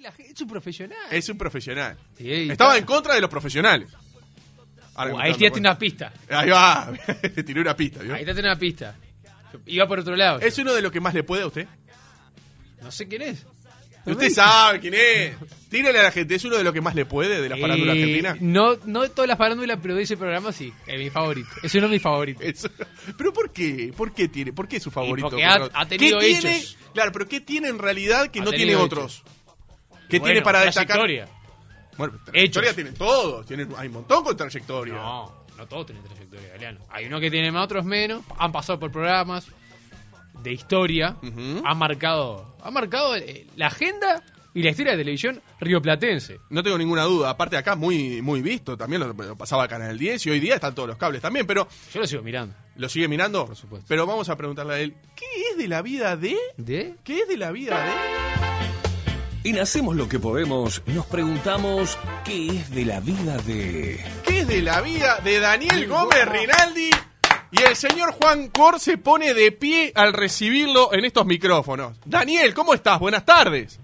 [0.00, 0.98] la gente- es un profesional.
[1.10, 1.96] Es un profesional.
[2.16, 3.88] Sí, Estaba está- en contra de los profesionales.
[4.94, 6.12] Ahora Uh, ahí una pista.
[6.28, 6.92] Ahí va.
[7.22, 8.14] Le tiré una pista, ¿vio?
[8.14, 8.96] Ahí te una pista.
[9.66, 10.40] Iba por otro lado.
[10.40, 11.66] ¿Es uno de los que más le puede a usted?
[12.82, 13.46] No sé quién es.
[14.06, 15.36] Usted sabe quién es.
[15.68, 16.34] Tírale a la gente.
[16.34, 18.36] ¿Es uno de los que más le puede de la farándula Eh, argentina?
[18.40, 20.72] No, no de todas las farándulas, pero de ese programa sí.
[20.86, 21.48] Es mi favorito.
[21.62, 22.70] Es uno de mis favoritos.
[23.16, 23.92] ¿Pero por qué?
[23.96, 24.52] ¿Por qué tiene?
[24.52, 25.28] ¿Por qué es su favorito?
[25.30, 26.56] porque ha- ha tenido ¿Qué tiene?
[26.58, 26.76] hechos.
[26.94, 29.22] Claro, pero ¿qué tiene en realidad que Ha no tiene tenido otros?
[30.10, 30.98] ¿Qué Bueno, tiene para destacar?
[30.98, 31.28] trayectoria.
[31.96, 32.74] Bueno, trayectoria Hechos.
[32.76, 33.46] tienen todos.
[33.46, 34.94] Tienen, hay un montón con trayectoria.
[34.94, 36.80] No, no todos tienen trayectoria, Galeano.
[36.90, 38.22] Hay uno que tiene más, otros menos.
[38.38, 39.46] Han pasado por programas
[40.42, 41.16] de historia.
[41.22, 41.62] Ujú.
[41.64, 44.22] Han marcado, han marcado eh, la agenda
[44.54, 46.40] y la historia de televisión rioplatense.
[46.48, 47.30] No tengo ninguna duda.
[47.30, 48.76] Aparte acá muy muy visto.
[48.76, 51.46] También lo, lo pasaba Canal 10 y hoy día están todos los cables también.
[51.46, 52.54] Pero Yo lo sigo mirando.
[52.76, 53.44] ¿lo sigue mirando?
[53.44, 53.84] Por supuesto.
[53.88, 54.96] Pero vamos a preguntarle a él.
[55.14, 56.34] ¿Qué es de la vida de...?
[56.56, 56.94] ¿De?
[57.04, 58.69] ¿Qué es de la vida de...?
[59.42, 63.98] En Hacemos lo que podemos, nos preguntamos qué es de la vida de...
[64.26, 66.90] ¿Qué es de la vida de Daniel Gómez Rinaldi?
[67.50, 71.98] Y el señor Juan Cor se pone de pie al recibirlo en estos micrófonos.
[72.04, 73.00] Daniel, ¿cómo estás?
[73.00, 73.80] Buenas tardes.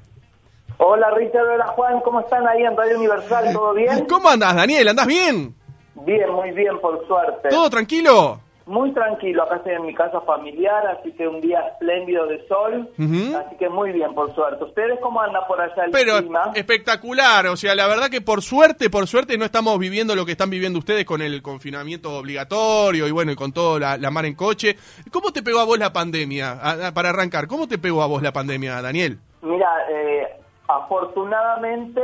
[0.77, 3.51] Hola Richard, hola Juan, ¿cómo están ahí en Radio Universal?
[3.55, 4.05] ¿Todo bien?
[4.05, 4.89] ¿Cómo andas, Daniel?
[4.89, 5.55] ¿Andás bien?
[5.95, 7.49] Bien, muy bien, por suerte.
[7.49, 8.41] ¿Todo tranquilo?
[8.67, 12.91] Muy tranquilo, acá estoy en mi casa familiar, así que un día espléndido de sol,
[12.99, 14.65] así que muy bien, por suerte.
[14.65, 16.51] ¿Ustedes cómo andan por allá el Pero clima?
[16.53, 20.33] espectacular, o sea, la verdad que por suerte, por suerte no estamos viviendo lo que
[20.33, 24.25] están viviendo ustedes con el confinamiento obligatorio y bueno, y con todo la, la mar
[24.27, 24.75] en coche.
[25.13, 26.51] ¿Cómo te pegó a vos la pandemia?
[26.61, 29.21] A- a- para arrancar, ¿cómo te pegó a vos la pandemia, Daniel?
[29.43, 30.27] Mira, eh,
[30.67, 32.01] afortunadamente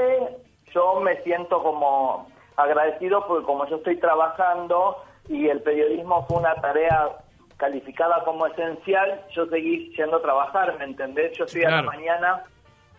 [0.73, 4.97] yo me siento como agradecido porque como yo estoy trabajando
[5.29, 7.09] y el periodismo fue una tarea
[7.57, 11.37] calificada como esencial, yo seguí yendo a trabajar, ¿me entendés?
[11.39, 11.87] Yo estoy a la Claro.
[11.99, 12.45] mañana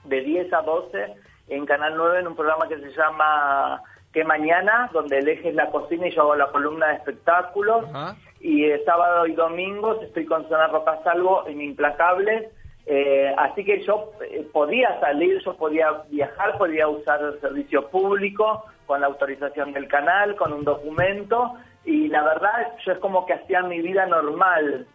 [0.05, 1.13] de 10 a 12
[1.49, 3.81] en Canal 9 en un programa que se llama
[4.13, 4.89] ¿Qué Mañana?
[4.93, 7.85] donde el eje es la cocina y yo hago la columna de espectáculos.
[7.93, 8.15] Ajá.
[8.39, 12.49] Y eh, sábado y domingos estoy con Zona Roca Salvo en Implacables.
[12.85, 18.65] Eh, así que yo eh, podía salir, yo podía viajar, podía usar el servicio público
[18.85, 21.53] con la autorización del canal, con un documento.
[21.85, 24.87] Y la verdad, yo es como que hacía mi vida normal.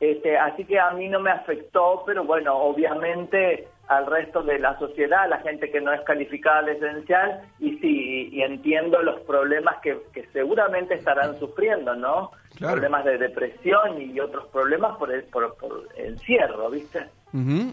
[0.00, 4.78] Este, así que a mí no me afectó, pero bueno, obviamente al resto de la
[4.78, 9.02] sociedad, a la gente que no es calificada de esencial, y sí, y, y entiendo
[9.02, 12.30] los problemas que, que seguramente estarán sufriendo, ¿no?
[12.56, 12.74] Claro.
[12.74, 17.06] Problemas de depresión y otros problemas por el, por, por el encierro, ¿viste?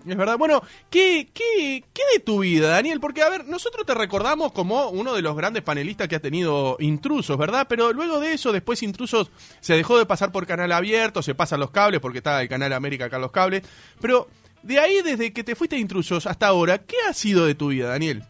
[0.08, 0.38] Es verdad.
[0.40, 3.00] Bueno, ¿qué, qué, ¿qué de tu vida, Daniel?
[3.00, 6.78] Porque, a ver, nosotros te recordamos como uno de los grandes panelistas que ha tenido
[6.80, 7.68] Intrusos, ¿verdad?
[7.70, 9.30] Pero luego de eso, después Intrusos
[9.60, 12.74] se dejó de pasar por canal abierto, se pasan los cables, porque está el canal
[12.74, 13.62] América acá los cables.
[14.02, 14.28] Pero
[14.64, 17.68] de ahí, desde que te fuiste a Intrusos hasta ahora, ¿qué ha sido de tu
[17.68, 18.24] vida, Daniel?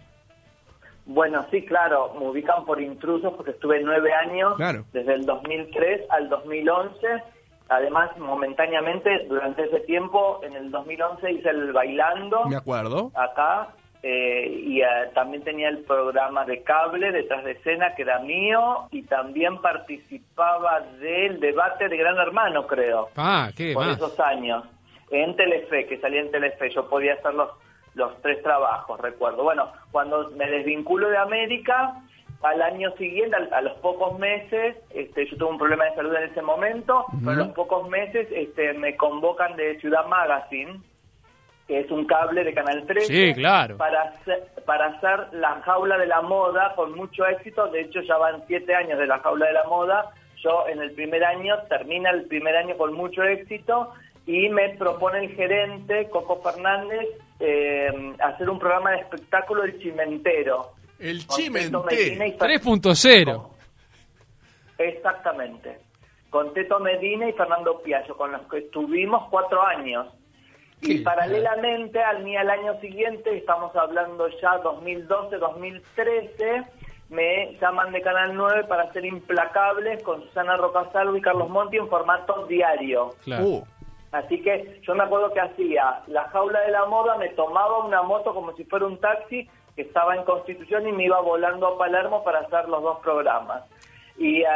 [1.05, 4.85] Bueno, sí, claro, me ubican por intrusos porque estuve nueve años, Claro.
[4.93, 7.07] desde el 2003 al 2011.
[7.71, 13.11] Además, momentáneamente, durante ese tiempo, en el 2011 hice el Bailando Me acuerdo.
[13.15, 13.69] acá
[14.03, 18.87] eh, y eh, también tenía el programa de cable detrás de escena que era mío
[18.91, 23.95] y también participaba del debate de Gran Hermano, creo Ah, qué por más.
[23.97, 24.63] esos años
[25.11, 27.49] en Telefe, que salía en Telefe, yo podía hacer los,
[27.95, 29.43] los tres trabajos, recuerdo.
[29.43, 31.93] Bueno, cuando me desvinculo de América,
[32.43, 36.15] al año siguiente, al- a, los pocos meses, este, yo tuve un problema de salud
[36.15, 40.79] en ese momento, pero a los pocos meses este, me convocan de Ciudad Magazine,
[41.67, 43.77] que es un cable de Canal 13, Sí, claro.
[43.77, 47.67] para, hacer, para hacer La Jaula de la Moda con mucho éxito.
[47.67, 50.09] De hecho, ya van siete años de La Jaula de la Moda.
[50.43, 53.93] Yo en el primer año, termina el primer año con mucho éxito
[54.25, 57.07] y me propone el gerente, Coco Fernández,
[57.39, 60.71] eh, hacer un programa de espectáculo del Chimentero.
[61.01, 61.25] El.
[61.27, 63.47] Fer- 3.0.
[64.77, 65.79] Exactamente.
[66.29, 70.07] Con Teto Medina y Fernando Piaggio, con los que estuvimos cuatro años.
[70.81, 76.63] Y paralelamente al al año siguiente, estamos hablando ya 2012, 2013,
[77.09, 81.87] me llaman de Canal 9 para hacer Implacables con Susana Rocasalvo y Carlos Monti en
[81.87, 83.09] formato diario.
[83.23, 83.45] Claro.
[83.45, 83.63] Uh,
[84.11, 88.01] Así que yo me acuerdo que hacía la jaula de la moda, me tomaba una
[88.01, 89.47] moto como si fuera un taxi
[89.81, 93.63] estaba en Constitución y me iba volando a Palermo para hacer los dos programas.
[94.17, 94.47] Y eh,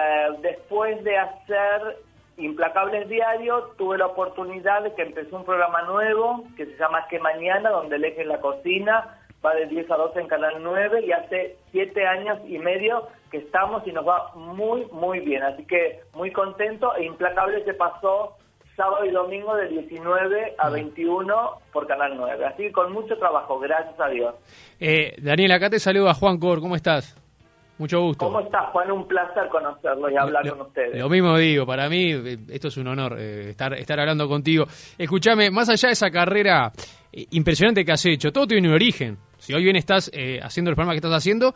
[0.41, 1.97] después de hacer
[2.37, 7.19] Implacables Diario, tuve la oportunidad de que empezó un programa nuevo que se llama Que
[7.19, 11.57] Mañana, donde el la cocina, va de 10 a 12 en Canal 9 y hace
[11.71, 15.43] 7 años y medio que estamos y nos va muy, muy bien.
[15.43, 18.35] Así que muy contento e Implacable se pasó
[18.75, 21.33] sábado y domingo de 19 a 21
[21.71, 22.45] por Canal 9.
[22.45, 24.35] Así que con mucho trabajo, gracias a Dios.
[24.79, 27.15] Eh, Daniel, acá te saluda Juan Cor, ¿cómo estás?
[27.77, 28.25] Mucho gusto.
[28.25, 28.89] ¿Cómo estás, Juan?
[28.89, 30.97] Un placer conocerlo y hablar Lo- con ustedes.
[30.97, 34.65] Lo mismo digo, para mí eh, esto es un honor eh, estar, estar hablando contigo.
[34.97, 36.71] Escúchame, más allá de esa carrera
[37.11, 39.17] eh, impresionante que has hecho, todo tiene un origen.
[39.37, 41.53] Si hoy bien estás eh, haciendo el programa que estás haciendo,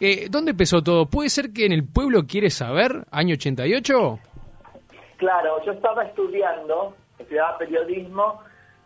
[0.00, 1.06] eh, ¿dónde empezó todo?
[1.06, 4.18] ¿Puede ser que en el pueblo quieres saber, año 88?
[5.20, 8.40] Claro, yo estaba estudiando, estudiaba periodismo,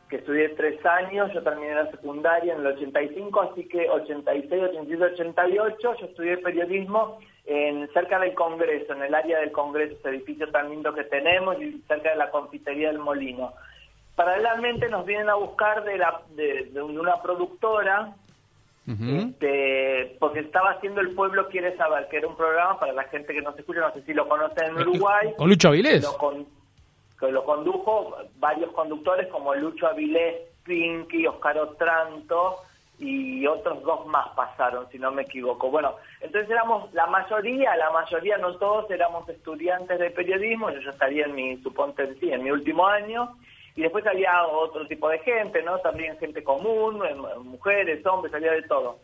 [0.08, 5.14] que estudié tres años, yo terminé la secundaria en el 85, así que 86, 87,
[5.14, 10.50] 88, yo estudié periodismo en cerca del Congreso, en el área del Congreso, ese edificio
[10.50, 13.52] tan lindo que tenemos, y cerca de la confitería del Molino.
[14.16, 18.12] Paralelamente nos vienen a buscar de, la, de, de una productora
[18.86, 23.32] Este, porque estaba haciendo El Pueblo Quiere Saber, que era un programa para la gente
[23.32, 25.32] que no se escucha, no sé si lo conocen en Uruguay.
[25.36, 26.02] ¿Con Lucho Avilés?
[26.02, 26.46] Lo con-
[27.18, 30.34] que lo condujo varios conductores como Lucho Avilés,
[30.64, 32.56] Pinky, Oscar Otranto
[32.98, 35.70] y otros dos más pasaron, si no me equivoco.
[35.70, 40.90] Bueno, entonces éramos la mayoría, la mayoría, no todos, éramos estudiantes de periodismo, yo ya
[40.90, 43.36] estaría en mi, suponte, sí, en mi último año,
[43.76, 45.78] y después había otro tipo de gente, ¿no?
[45.78, 47.02] También gente común,
[47.44, 48.98] mujeres, hombres, había de todo.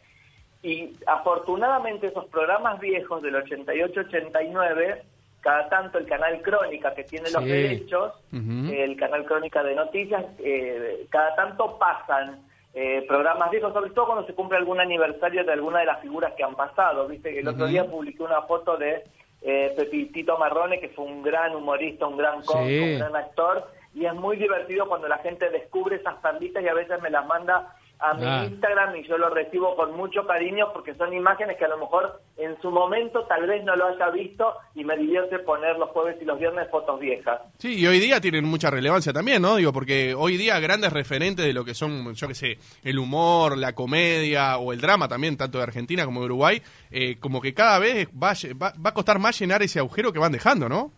[0.62, 5.02] Y afortunadamente esos programas viejos del 88-89,
[5.40, 11.06] cada tanto el canal Crónica que tiene los derechos, el canal Crónica de Noticias, eh,
[11.08, 12.40] cada tanto pasan
[12.74, 16.34] eh, programas viejos, sobre todo cuando se cumple algún aniversario de alguna de las figuras
[16.34, 17.08] que han pasado.
[17.08, 19.02] Viste que el otro día publiqué una foto de
[19.42, 22.92] eh, Pepitito Marrone, que fue un gran humorista, un gran cómico, Sí.
[22.92, 26.74] un gran actor, y es muy divertido cuando la gente descubre esas perlitas y a
[26.74, 28.46] veces me las manda a mi Ah.
[28.48, 32.22] Instagram y yo lo recibo con mucho cariño porque son imágenes que a lo mejor
[32.38, 36.16] en su momento tal vez no lo haya visto y me divierte poner los jueves
[36.18, 37.42] y los viernes fotos viejas.
[37.58, 39.56] Sí, y hoy día tienen mucha relevancia también, ¿no?
[39.56, 43.58] Digo, porque hoy día grandes referentes de lo que son, yo qué sé, el humor,
[43.58, 47.52] la comedia o el drama también, tanto de Argentina como de Uruguay, eh, como que
[47.52, 50.90] cada vez va, va, va a costar más llenar ese agujero que van dejando, ¿no?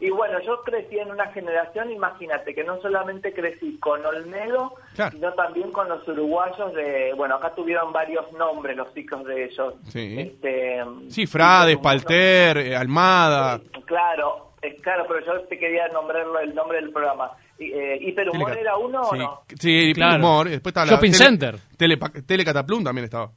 [0.00, 5.10] Y bueno, yo crecí en una generación, imagínate, que no solamente crecí con Olmedo, Claro.
[5.10, 9.74] sino también con los uruguayos de, bueno, acá tuvieron varios nombres los hijos de ellos.
[9.88, 10.16] Sí.
[10.20, 13.60] Este, Sí, Frades, Palter, eh, Almada.
[13.86, 17.32] Claro, eh, claro, pero yo te quería nombrarlo el nombre del programa.
[17.58, 19.42] Y, eh, ¿Hiperhumor era uno sí, o no?
[19.58, 20.18] Sí, Claro.
[20.18, 20.46] humor.
[20.46, 21.56] y Después está la Shopping Center.
[21.76, 23.30] Telepa- Telecataplum también estaba.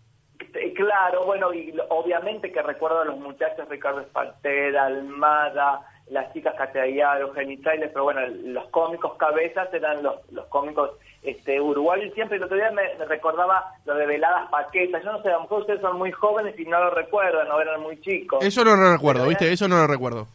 [0.54, 5.82] Eh, Claro, bueno, y obviamente que recuerdo a los muchachos Ricardo Esparter, Almada,
[6.12, 10.92] las chicas Cateallaro, Genitales, pero bueno, los cómicos cabezas eran los, los cómicos
[11.24, 12.08] este, uruguayos.
[12.08, 15.04] Y siempre el otro día me, me recordaba lo de Veladas Paquetas.
[15.04, 17.60] Yo no sé, a lo mejor ustedes son muy jóvenes y no lo recuerdan, no
[17.62, 18.44] eran muy chicos.
[18.44, 19.52] Eso no lo recuerdo, Pero ¿viste?
[19.54, 20.28] Eso no lo recuerdo.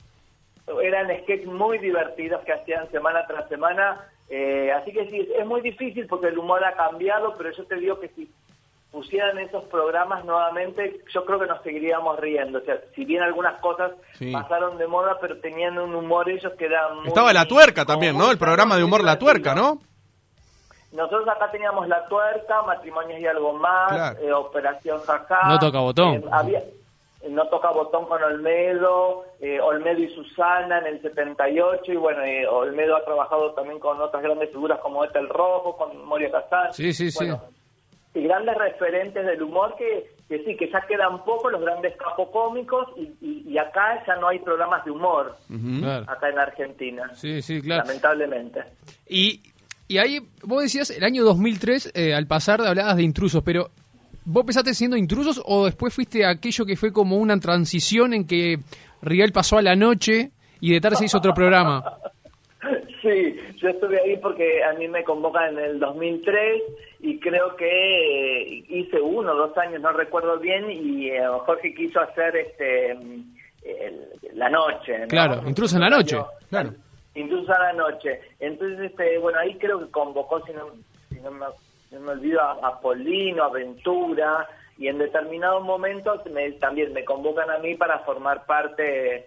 [0.83, 4.01] eran sketches muy divertidos que hacían semana tras semana.
[4.31, 7.77] eh, así que sí, es muy difícil porque el humor ha cambiado, pero yo te
[7.77, 8.29] digo que si
[8.97, 12.61] pusieran esos programas nuevamente, yo creo que nos seguiríamos riendo.
[12.61, 14.33] O sea, si bien algunas cosas Sí.
[14.33, 17.09] pasaron de moda, pero tenían un humor ellos que era muy...
[17.09, 18.31] Estaba La Tuerca también, ¿no?
[18.31, 19.19] El programa de humor La.
[19.19, 19.81] Tuerca, ¿no?
[20.93, 24.19] Nosotros acá teníamos La Tuerca, Matrimonios y algo más, Claro.
[24.19, 25.47] eh, Operación Jajá.
[25.49, 26.15] No toca botón.
[26.15, 26.63] Eh, había,
[27.29, 32.47] no toca botón con Olmedo, eh, Olmedo y Susana en el 78, y bueno, eh,
[32.47, 36.73] Olmedo ha trabajado también con otras grandes figuras como Etel Rojo, con Moria Casán.
[36.73, 37.29] Sí, sí, sí.
[38.17, 42.89] Y grandes referentes del humor que, que sí, que ya quedan pocos los grandes capocómicos
[42.97, 45.37] y, y, y acá ya no hay programas de humor.
[45.81, 46.05] Claro.
[46.11, 47.85] acá en Argentina, Sí, sí, claro.
[47.87, 48.61] lamentablemente.
[49.09, 49.43] Y,
[49.87, 53.69] y ahí, vos decías, el año 2003, eh, al pasar hablabas de intrusos, pero
[54.25, 58.59] ¿vos empezaste siendo intrusos o después fuiste aquello que fue como una transición en que
[59.03, 61.85] Riel pasó a la noche y de tarde se hizo otro programa?
[63.03, 66.63] Sí, yo estuve ahí porque a mí me convocan en el 2003
[67.01, 71.75] y creo que eh, hice uno o dos años, no recuerdo bien, y eh, Jorge
[71.75, 74.99] quiso hacer este el- la noche.
[74.99, 75.07] ¿no?
[75.09, 76.17] Claro, Intrusos en la noche.
[76.51, 76.71] Claro.
[77.15, 78.21] Intrusos a la noche.
[78.41, 80.67] Entonces, este, bueno, ahí creo que convocó, si no,
[81.09, 81.47] si no me,
[81.93, 84.47] no me olvido, a, a Polino, a Ventura,
[84.79, 89.27] y en determinados momentos me- también me convocan a mí para formar parte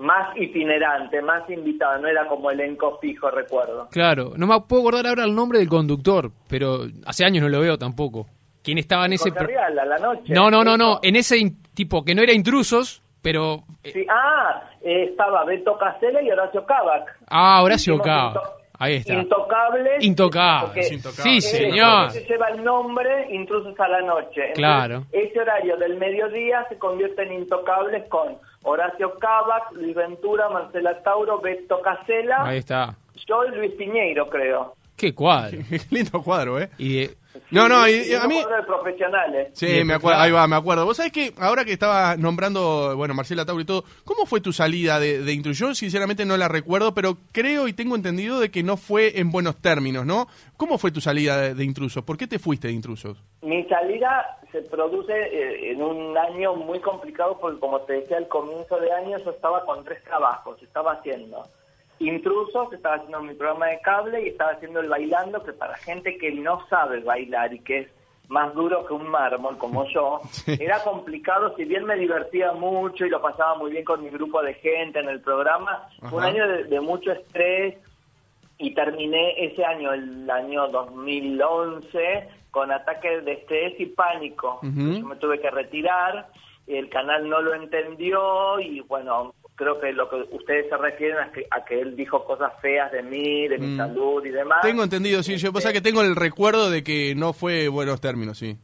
[0.00, 3.88] más itinerante, más invitada, no era como elenco fijo, recuerdo.
[3.90, 7.60] Claro, no me puedo acordar ahora el nombre del conductor, pero hace años no lo
[7.60, 8.26] veo tampoco.
[8.62, 9.30] ¿Quién estaba en ese...
[9.30, 10.32] Jorge pro- Rial, a la noche.
[10.34, 13.64] No, no, no, no, en ese in- tipo que no era intrusos, pero...
[13.84, 17.16] eh, Sí, ah, eh, estaba Beto Casella y Horacio Cavac.
[17.28, 18.32] Ah, Horacio Cava.
[18.34, 19.12] Into- Ahí está.
[19.12, 20.02] Intocables.
[20.04, 20.80] Intocable.
[20.80, 21.22] Es Intocable.
[21.22, 22.10] Sí, señor.
[22.12, 24.28] se lleva el nombre Intrusos a la noche.
[24.40, 25.04] Entonces, Claro.
[25.12, 31.40] Ese horario del mediodía se convierte en Intocables con Horacio Cavac, Luis Ventura, Marcela Tauro,
[31.40, 32.44] Beto Casella.
[32.44, 32.94] Ahí está.
[33.26, 34.74] Yo y Luis Piñeiro, creo.
[35.00, 35.58] Qué cuadro.
[35.90, 36.68] Lindo cuadro, ¿eh?
[36.76, 37.16] Y eh,
[37.50, 38.36] No, no, y- Y y a mí...
[38.36, 39.48] de profesionales.
[39.54, 40.22] Sí, me acuerdo, claro.
[40.22, 40.84] ahí va, me acuerdo.
[40.84, 44.52] Vos sabés que ahora que estaba nombrando, bueno, Marcela Tauro y todo, ¿cómo fue tu
[44.52, 45.58] salida de, de Intrusos?
[45.68, 49.30] Yo sinceramente no la recuerdo, pero creo y tengo entendido de que no fue en
[49.32, 50.26] buenos términos, ¿no?
[50.58, 52.04] ¿Cómo fue tu salida de, de Intrusos?
[52.04, 53.16] ¿Por qué te fuiste de Intrusos?
[53.42, 58.28] Mi salida se produce eh, en un año muy complicado porque, como te decía, al
[58.28, 60.62] comienzo de año yo estaba con tres trabajos.
[60.62, 61.42] Estaba haciendo
[62.00, 66.18] intrusos, estaba haciendo mi programa de cable y estaba haciendo el bailando, que para gente
[66.18, 67.88] que no sabe bailar y que es
[68.28, 73.10] más duro que un mármol como yo, era complicado, si bien me divertía mucho y
[73.10, 76.48] lo pasaba muy bien con mi grupo de gente en el programa, fue un año
[76.48, 77.76] de, de mucho estrés,
[78.60, 84.60] y terminé ese año, el año 2011, con ataques de estrés y pánico.
[84.62, 86.28] Yo me tuve que retirar,
[86.66, 91.30] el canal no lo entendió y bueno, creo que lo que ustedes se refieren a
[91.30, 93.76] que, a que él dijo cosas feas de mí, de mi Mm.
[93.76, 94.60] salud y demás.
[94.62, 98.38] Tengo entendido, sí, yo pasa que tengo el recuerdo de que no fue buenos términos,
[98.38, 98.56] sí.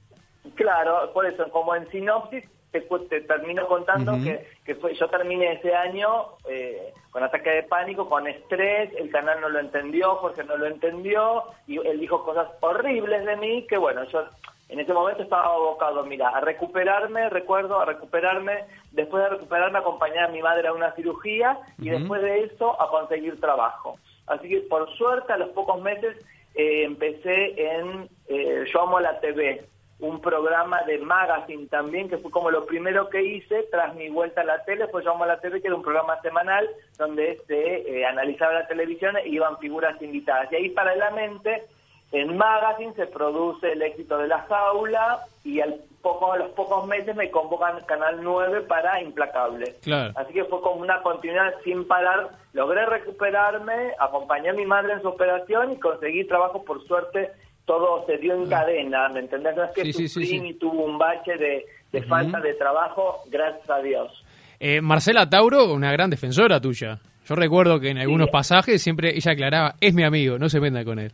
[0.55, 5.53] Claro, por eso, como en sinopsis, te, te termino contando que, que fue, yo terminé
[5.53, 10.45] ese año eh, con ataque de pánico, con estrés, el canal no lo entendió, Jorge
[10.45, 14.25] no lo entendió, y él dijo cosas horribles de mí, que bueno, yo
[14.69, 20.25] en ese momento estaba abocado, mira, a recuperarme, recuerdo, a recuperarme, después de recuperarme acompañar
[20.25, 23.97] a mi madre a una cirugía, y después de eso a conseguir trabajo.
[24.27, 26.17] Así que por suerte a los pocos meses
[26.55, 29.65] eh, empecé en eh, Yo Amo la TV,
[29.99, 34.43] un programa de magazine también, que fue como lo primero que hice tras mi vuelta
[34.43, 38.00] a la tele, fue Yo Amo la TV, que era un programa semanal donde se
[38.00, 40.53] eh, analizaba la televisión y iban figuras invitadas.
[40.53, 41.65] Y ahí paralelamente,
[42.12, 46.87] en magazine se produce el éxito de la jaula y al poco, a los pocos
[46.87, 49.75] meses me convocan Canal 9 para Implacable.
[49.83, 50.12] Claro.
[50.15, 52.31] Así que fue como una continuidad sin parar.
[52.53, 57.33] Logré recuperarme, acompañé a mi madre en su operación y conseguí trabajo, por suerte,
[57.67, 59.55] todo se dio en cadena, ¿me entendés?
[59.57, 64.25] No es que Sí, tuvo un bache de, de falta de trabajo, gracias a Dios.
[64.59, 66.99] eh, Marcela Tauro, una gran defensora tuya.
[67.27, 70.85] Yo recuerdo que en algunos pasajes siempre ella aclaraba, es mi amigo, no se meta
[70.85, 71.11] con él.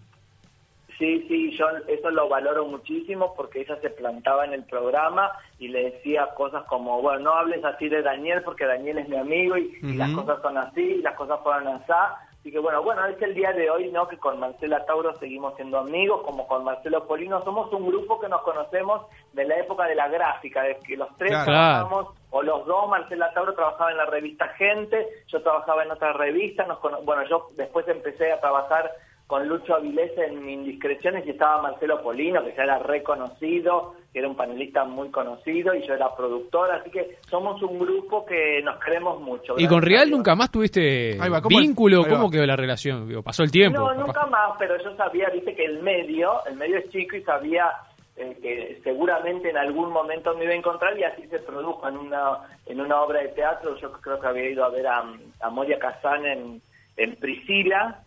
[0.98, 5.66] Sí, sí, yo eso lo valoro muchísimo porque ella se plantaba en el programa y
[5.68, 9.56] le decía cosas como, bueno, no hables así de Daniel porque Daniel es mi amigo
[9.56, 11.92] y, y las cosas son así y las cosas fueron así.
[12.42, 14.08] Así que bueno, bueno, es el día de hoy, ¿no?
[14.08, 17.40] Que con Marcela Tauro seguimos siendo amigos, como con Marcelo Polino.
[17.44, 21.08] Somos un grupo que nos conocemos de la época de la gráfica, de que los
[21.18, 21.44] tres Claro.
[21.44, 26.14] trabajamos, o los dos, Marcela Tauro trabajaba en la revista Gente, yo trabajaba en otra
[26.14, 28.90] revista, nos bueno, yo después empecé a trabajar
[29.32, 34.28] con Lucho Avilés en Indiscreciones y estaba Marcelo Polino, que ya era reconocido, que era
[34.28, 38.78] un panelista muy conocido y yo era productor, así que somos un grupo que nos
[38.78, 39.54] queremos mucho.
[39.56, 42.06] ¿Y con Real nunca más tuviste vínculo?
[42.06, 43.08] ¿Cómo quedó la relación?
[43.08, 43.78] Digo, pasó el tiempo.
[43.78, 44.06] No, capaz.
[44.06, 47.70] nunca más, pero yo sabía, viste, que el medio, el medio es chico y sabía
[48.16, 51.96] eh, que seguramente en algún momento me iba a encontrar y así se produjo en
[51.96, 52.36] una
[52.66, 53.78] en una obra de teatro.
[53.78, 55.02] Yo creo que había ido a ver a,
[55.40, 56.62] a Moria Kazan en,
[56.98, 58.04] en Priscila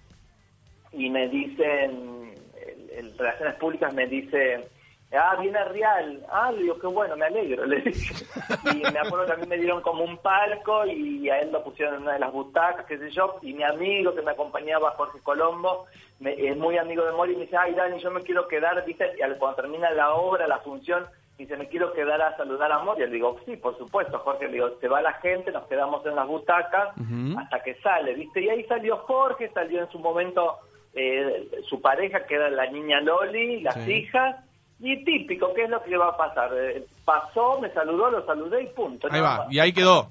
[0.95, 2.33] y me dicen,
[2.65, 4.67] el, el Relaciones Públicas me dice,
[5.13, 8.25] ah, viene Real, ah, le digo, qué bueno, me alegro, le dije.
[8.73, 11.63] Y me acuerdo que a mí me dieron como un palco y a él lo
[11.63, 14.91] pusieron en una de las butacas, qué sé yo, y mi amigo que me acompañaba,
[14.91, 15.85] Jorge Colombo,
[16.19, 18.83] me- es muy amigo de Mori, y me dice, ay, Dani, yo me quiero quedar,
[18.85, 21.05] viste, y al- cuando termina la obra, la función,
[21.37, 23.01] dice, me quiero quedar a saludar a Mori.
[23.01, 24.45] Le digo, sí, por supuesto, Jorge.
[24.45, 26.89] Le digo, se va la gente, nos quedamos en las butacas
[27.37, 28.39] hasta que sale, ¿viste?
[28.41, 30.57] Y ahí salió Jorge, salió en su momento
[30.95, 33.91] eh, su pareja, que era la niña Loli, las Sí.
[33.93, 34.37] hijas.
[34.79, 36.51] Y típico, ¿qué es lo que va a pasar?
[36.53, 39.07] Eh, pasó, me saludó, lo saludé y punto.
[39.09, 39.53] Ahí va, más.
[39.53, 40.09] y ahí quedó.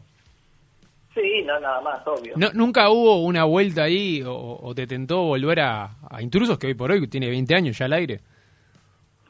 [1.14, 2.32] Sí, no, nada más, obvio.
[2.36, 6.66] No, ¿Nunca hubo una vuelta ahí o, o te tentó volver a, a Intrusos, que
[6.68, 8.20] hoy por hoy tiene 20 años ya al aire?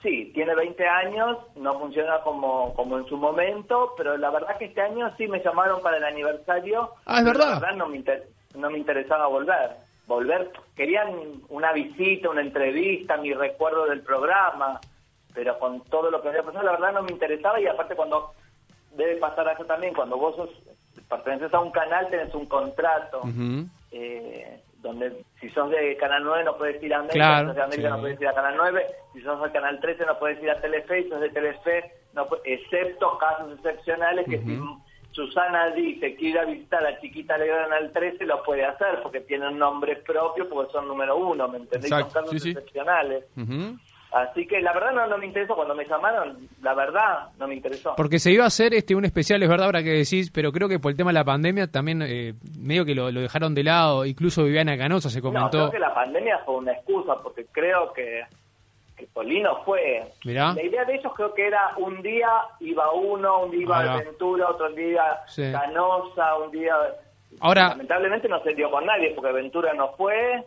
[0.03, 4.67] Sí, tiene 20 años, no funciona como, como en su momento, pero la verdad que
[4.67, 6.91] este año sí me llamaron para el aniversario.
[7.07, 7.49] Ah, es verdad.
[7.55, 9.77] La verdad no me, inter- no me interesaba volver.
[10.07, 11.09] Volver, querían
[11.49, 14.81] una visita, una entrevista, mi recuerdo del programa,
[15.35, 18.33] pero con todo lo que había pasado, la verdad no me interesaba y aparte cuando
[18.97, 20.51] debe pasar eso también, cuando vos sos,
[21.09, 23.23] perteneces a un canal tenés un contrato.
[23.91, 27.57] Eh, donde si sos de Canal 9 no puedes ir a América, Claro, si sos
[27.57, 27.95] de América sí.
[27.95, 30.61] no puedes ir a Canal 9, si sos de Canal 13 no puedes ir a
[30.61, 34.61] Telefe, si sos de Telefe, no excepto casos excepcionales que si
[35.15, 39.21] Susana dice que ir a visitar a chiquita de Canal 13 lo puede hacer porque
[39.21, 41.91] tiene un nombre propio porque son número uno, ¿me entendés?
[41.91, 42.51] Exacto, Son casos sí, sí.
[42.51, 43.25] excepcionales.
[44.13, 45.57] Así que la verdad no, no me interesó.
[45.57, 47.95] Cuando me llamaron, la verdad no me interesó.
[47.97, 50.69] Porque se iba a hacer este un especial, es verdad ahora que decís, pero creo
[50.69, 53.65] que por el tema de la pandemia también eh, medio que lo, lo dejaron de
[53.65, 54.05] lado.
[54.07, 55.51] Incluso Viviana Canosa se No, comentó.
[55.51, 58.23] creo que la pandemia fue una excusa, porque creo que
[59.15, 60.13] Polino fue...
[60.25, 60.53] Mirá.
[60.55, 62.29] La idea de ellos creo que era un día
[62.61, 63.97] iba uno, un día iba Ahí va.
[63.99, 65.51] Ventura, otro día Sí.
[65.53, 66.75] Canosa, un día...
[67.41, 70.45] Ahora- Lamentablemente no se dio con nadie, porque Ventura no fue,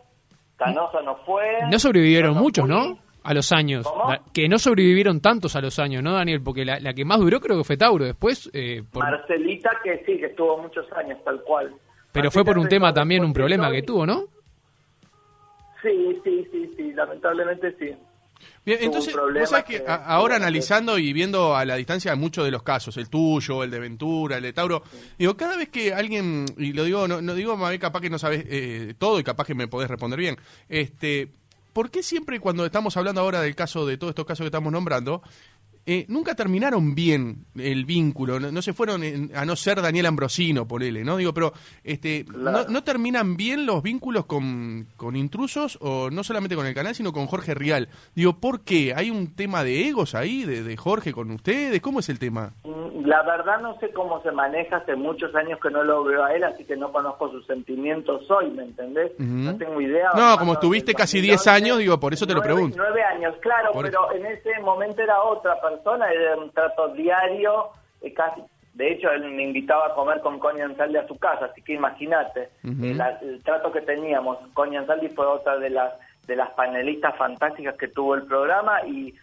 [0.56, 1.44] Canosa no fue...
[1.70, 2.68] No sobrevivieron muchos.
[2.68, 2.98] ¿no?
[3.24, 3.86] A los años.
[4.34, 6.42] Que no sobrevivieron tantos a los años, ¿no, Daniel?
[6.42, 8.04] Porque la, la que más duró creo que fue Tauro.
[8.04, 11.72] Después, eh, por- Marcelita, que sí, que estuvo muchos años, tal cual.
[12.12, 14.24] pero fue por un tema también, un problema que tuvo, ¿no?
[15.82, 17.94] Sí, sí, sí, sí, lamentablemente sí.
[18.64, 22.50] Bien, entonces, vos sabés que ahora que- analizando y viendo a la distancia muchos de
[22.50, 24.82] los casos, el tuyo, el de Ventura, el de Tauro,
[25.18, 28.18] digo, cada vez que alguien, y lo digo, no, no digo, Mabel, capaz que no
[28.18, 30.36] sabes eh, todo y capaz que me podés responder bien,
[30.68, 31.28] este,
[31.72, 34.72] ¿por qué siempre cuando estamos hablando ahora del caso, de todos estos casos que estamos
[34.72, 35.22] nombrando,
[35.90, 40.04] eh, nunca terminaron bien el vínculo, no, no se fueron en- a no ser Daniel
[40.04, 41.16] Ambrosino, por él, ¿no?
[41.16, 42.64] Digo, pero este, Claro.
[42.64, 46.94] no, no terminan bien los vínculos con, con intrusos o no solamente con el canal,
[46.94, 47.88] sino con Jorge Rial.
[48.14, 48.92] Digo, ¿por qué?
[48.94, 51.80] ¿Hay un tema de egos ahí, de, de Jorge con ustedes?
[51.80, 52.52] ¿Cómo es el tema?
[52.64, 56.22] Mm, La verdad no sé cómo se maneja, hace muchos años que no lo veo
[56.24, 59.12] a él, así que no conozco sus sentimientos hoy, ¿me entendés?
[59.18, 60.10] No tengo idea.
[60.14, 62.76] No, como estuviste casi 2011, 10 años, digo, por eso te lo pregunto.
[62.76, 67.68] Nueve años, claro, Por pero en ese momento era otra persona, era un trato diario,
[68.02, 68.42] eh, casi...
[68.74, 71.72] De hecho, él me invitaba a comer con Coña Ansaldi a su casa, así que
[71.72, 72.50] imagínate
[72.96, 74.38] la- el trato que teníamos.
[74.54, 75.94] Coña Ansaldi fue otra de las
[76.28, 79.14] de las panelistas fantásticas que tuvo el programa y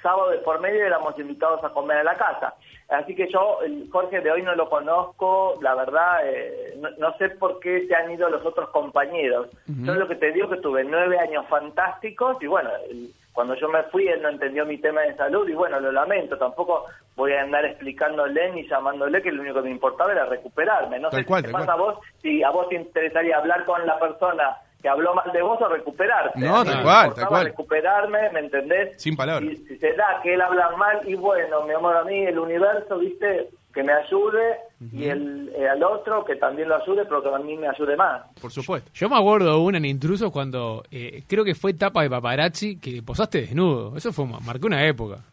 [0.00, 2.54] sábado de por medio éramos invitados a comer a la casa.
[2.88, 7.12] Así que yo, el Jorge de hoy no lo conozco, la verdad, eh, no, no
[7.18, 9.48] sé por qué se han ido los otros compañeros.
[9.66, 13.68] Yo lo que te digo que tuve nueve años fantásticos y bueno, el- cuando yo
[13.68, 16.86] me fui él no entendió mi tema de salud y bueno, lo lamento, tampoco
[17.16, 21.00] voy a andar explicándole ni llamándole que lo único que me importaba era recuperarme.
[21.00, 23.64] No Tal sé cual, qué tal pasa a vos, si a vos te interesaría hablar
[23.64, 26.38] con la persona que habló mal de vos o recuperarte.
[26.38, 27.44] No, tal cual, tal cual.
[27.46, 29.02] recuperarme, ¿me entendés?
[29.02, 29.48] Sin palabras.
[29.50, 32.38] Si, si se da que él habla mal, y bueno, mi amor, a mí el
[32.38, 33.48] universo, ¿viste?
[33.74, 34.56] Que me ayude
[34.92, 37.96] y el, eh, al otro que también lo ayude, pero que a mí me ayude
[37.96, 38.22] más.
[38.40, 38.90] Por supuesto.
[38.94, 42.78] Yo me acuerdo de una en Intrusos cuando eh, creo que fue etapa de paparazzi
[42.78, 43.96] que posaste desnudo.
[43.96, 45.24] Eso fue marcó una época.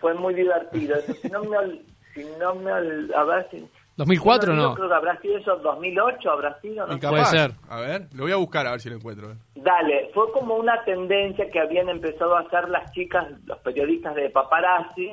[0.00, 0.96] Fue muy divertido.
[0.96, 1.82] Eso, si no me,
[2.14, 3.64] si no me, ver si...
[3.96, 4.68] 2004 si no.
[4.70, 7.52] Yo creo que habrá sido eso 2008, habrá sido, no Puede ser.
[7.68, 9.32] A ver, lo voy a buscar a ver si lo encuentro.
[9.32, 9.34] eh.
[9.54, 14.30] Dale, fue como una tendencia que habían empezado a hacer las chicas, los periodistas de
[14.30, 15.12] paparazzi,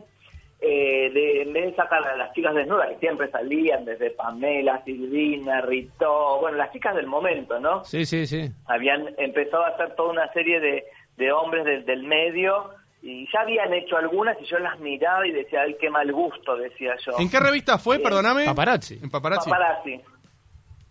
[0.62, 4.84] eh, de en vez de sacar a las chicas desnudas, que siempre salían desde Pamela,
[4.84, 7.84] Silvina, Rito, bueno, las chicas del momento, ¿no?
[7.86, 8.52] Sí, sí, sí.
[8.66, 10.84] Habían empezado a hacer toda una serie de,
[11.18, 15.32] de hombres del, del medio y ya habían hecho algunas y yo las miraba y
[15.32, 17.14] decía, ay, qué mal gusto, decía yo.
[17.18, 18.46] ¿En qué revista fue, perdóname?
[18.46, 19.00] Paparazzi.
[19.02, 19.50] En Paparazzi.
[19.50, 20.02] Paparazzi.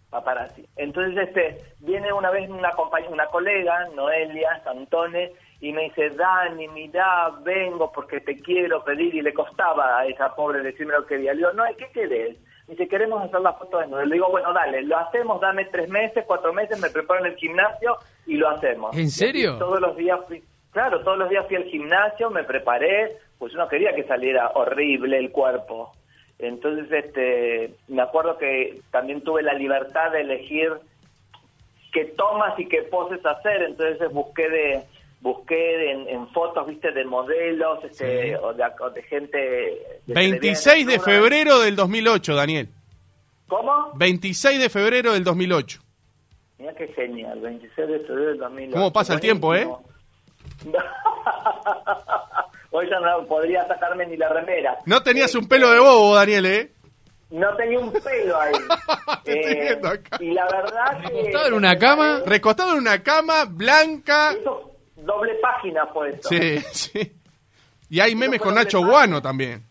[0.09, 0.67] Paparazzi.
[0.77, 6.69] Entonces, este, viene una vez una compañera, una colega, Noelia Santone, y me dice, Dani,
[6.69, 11.17] mirá, vengo porque te quiero pedir, y le costaba a esa pobre decirme lo que
[11.17, 11.33] quería.
[11.33, 12.37] Le digo, no, ¿qué querés?
[12.69, 14.07] Me dice, queremos hacer la foto de nuevo.
[14.07, 17.39] Le digo, bueno, dale, lo hacemos, dame tres meses, cuatro meses, me preparo en el
[17.39, 18.95] gimnasio y lo hacemos.
[18.95, 19.59] ¿En así serio?
[19.59, 23.59] todos los días fui, claro, todos los días fui al gimnasio, me preparé, pues yo
[23.59, 25.93] no quería que saliera horrible el cuerpo.
[26.39, 30.73] Entonces, este, me acuerdo que también tuve la libertad de elegir
[31.93, 34.85] qué tomas y qué poses hacer, entonces busqué de
[35.21, 39.39] busqué en, en fotos, viste, de modelos, este, o, de, o de gente...
[40.07, 42.69] de 26 de febrero del 2008, Daniel.
[43.49, 43.93] ¿Cómo?
[43.95, 45.81] 26 de febrero del 2008.
[46.59, 48.73] Mira qué genial, 26 de febrero del 2008.
[48.77, 49.67] ¿Cómo pasa el tiempo, eh?
[52.71, 54.79] Hoy ya no podría sacarme ni la remera.
[54.85, 56.71] No tenías Eh, un pelo de bobo, Daniel, ¿eh?
[57.31, 58.53] No tenía un pelo ahí.
[59.25, 60.17] Te estoy Eh, viendo acá.
[60.21, 61.09] y la verdad que...
[61.15, 62.21] Recostado en una cama.
[62.27, 64.33] Recostado en una cama blanca.
[64.33, 64.73] Eso,
[65.09, 66.29] doble página fue esto.
[66.29, 67.13] Sí, sí.
[67.91, 68.91] Y hay memes con Nacho página.
[68.93, 69.63] Guano también.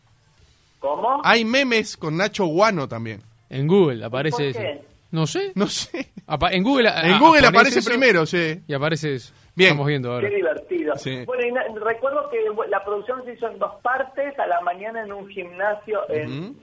[0.79, 1.21] ¿Cómo?
[1.23, 3.21] Hay memes con Nacho Guano también.
[3.49, 4.81] En Google aparece ¿Por eso.
[5.11, 5.51] No sé.
[5.55, 6.09] No sé.
[6.27, 8.61] Apa- en Google, En Google aparece primero, sí.
[8.67, 9.33] Y aparece eso.
[9.55, 9.69] Bien.
[9.71, 10.27] Estamos viendo ahora.
[10.29, 10.95] Qué divertido.
[10.97, 11.23] Sí.
[11.25, 12.37] Bueno, y recuerdo que
[12.69, 16.57] la producción se hizo en dos partes, a la mañana en un gimnasio en.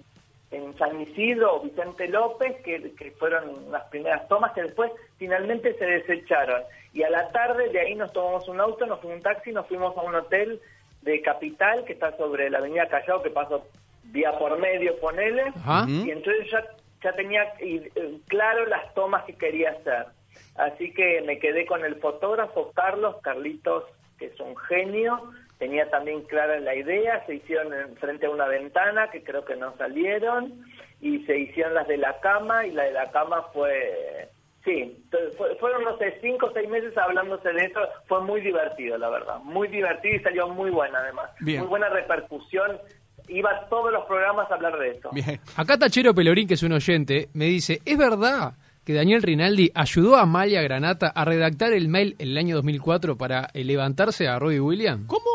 [0.54, 5.84] En San Isidro, Vicente López, que, que fueron las primeras tomas que después finalmente se
[5.84, 6.62] desecharon.
[6.92, 9.66] Y a la tarde de ahí nos tomamos un auto, nos fuimos un taxi, nos
[9.66, 10.60] fuimos a un hotel
[11.02, 13.66] de Capital, que está sobre la avenida Callao, que pasó
[14.04, 15.52] día por medio, ponele.
[15.56, 15.86] Ajá.
[15.88, 16.64] Y entonces ya,
[17.02, 20.06] ya tenía eh, claro las tomas que quería hacer.
[20.56, 23.84] Así que me quedé con el fotógrafo Carlos, Carlitos,
[24.18, 28.46] que es un genio, tenía también clara la idea, se hicieron en, frente a una
[28.46, 30.64] ventana que creo que no salieron
[31.00, 34.28] y se hicieron las de la cama y la de la cama fue
[34.64, 34.96] Sí,
[35.60, 37.80] fueron, no sé, cinco o seis meses hablándose de esto.
[38.06, 39.38] Fue muy divertido, la verdad.
[39.42, 41.30] Muy divertido y salió muy buena, además.
[41.40, 42.78] Muy buena repercusión.
[43.28, 45.10] Iba todos los programas a hablar de eso.
[45.12, 45.38] Bien.
[45.56, 48.54] Acá Tachero Pelorín, que es un oyente, me dice, ¿es verdad
[48.86, 53.16] que Daniel Rinaldi ayudó a Amalia Granata a redactar el mail en el año 2004
[53.18, 55.06] para levantarse a Robbie Williams?
[55.06, 55.33] ¿Cómo?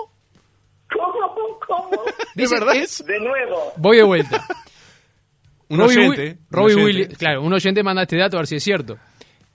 [2.39, 2.73] ¿De verdad?
[2.73, 3.73] De nuevo.
[3.77, 4.45] Voy de vuelta.
[5.69, 6.37] un oyente.
[6.51, 8.97] Williams, claro, un oyente manda este dato a ver si es cierto.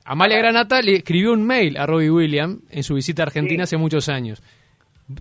[0.04, 3.76] Amalia Granata le escribió un mail a Robbie Williams en su visita a Argentina hace
[3.76, 4.42] muchos años.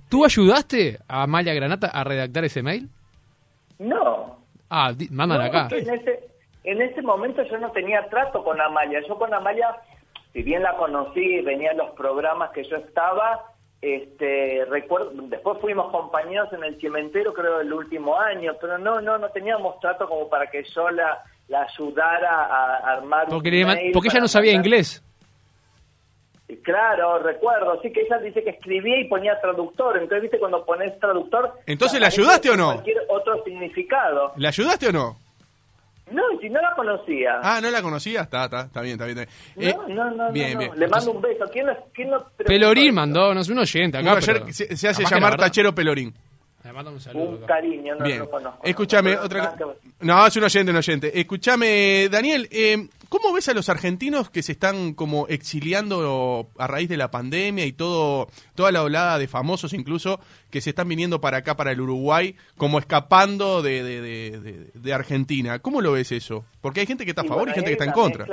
[0.09, 2.89] ¿Tú ayudaste a Amalia Granata a redactar ese mail?
[3.79, 4.39] No.
[4.69, 5.67] Ah, mandan acá.
[5.71, 6.19] En ese,
[6.63, 9.01] en ese momento yo no tenía trato con Amalia.
[9.07, 9.67] Yo con Amalia,
[10.33, 13.52] si bien la conocí, venía en los programas que yo estaba,
[13.83, 19.17] este recuerdo después fuimos compañeros en el cementerio creo el último año pero no no
[19.17, 24.09] no teníamos trato como para que yo la la ayudara a armar porque, un porque
[24.09, 25.03] ella no sabía inglés.
[26.63, 30.97] Claro, recuerdo, sí que ella dice que escribía y ponía traductor, entonces viste cuando pones
[30.99, 31.51] traductor...
[31.65, 32.73] Entonces, ¿le ayudaste o no?
[32.73, 34.33] Cualquier otro significado.
[34.35, 35.17] ¿Le ayudaste o no?
[36.11, 37.39] No, si no la conocía.
[37.41, 38.21] Ah, ¿no la conocía?
[38.21, 39.27] Está, está, está bien, está bien.
[39.55, 40.71] no, eh, no, no, bien, bien.
[40.75, 41.45] Le mando un beso.
[41.51, 44.21] ¿Quién, quién no, Pelorín mandó, no es un oyente acá.
[44.21, 46.13] se, hace llamar Tachero Pelorín.
[47.13, 48.63] Un cariño, no lo conozco.
[48.63, 49.55] Escúchame, otra
[50.01, 51.19] No, es un oyente, un oyente.
[51.19, 56.89] Escúchame, Daniel, eh, ¿Cómo ves a los argentinos que se están como exiliando a raíz
[56.89, 61.21] de la pandemia y todo toda la olada de famosos incluso que se están viniendo
[61.21, 65.59] para acá, para el Uruguay, como escapando de, de, Argentina?
[65.59, 66.43] ¿Cómo lo ves eso?
[66.59, 68.25] Porque hay gente que está a favor y gente que está en contra.